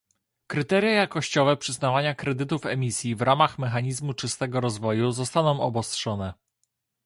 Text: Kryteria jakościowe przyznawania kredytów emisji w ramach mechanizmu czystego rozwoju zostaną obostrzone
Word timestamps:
Kryteria 0.47 0.91
jakościowe 0.91 1.57
przyznawania 1.57 2.15
kredytów 2.15 2.65
emisji 2.65 3.15
w 3.15 3.21
ramach 3.21 3.59
mechanizmu 3.59 4.13
czystego 4.13 4.59
rozwoju 4.61 5.11
zostaną 5.11 5.59
obostrzone 5.61 6.33